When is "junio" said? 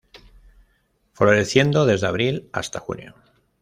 2.79-3.13